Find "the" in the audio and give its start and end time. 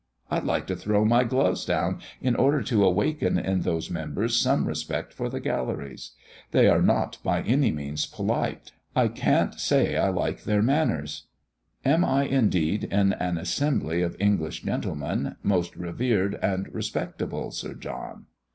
5.29-5.39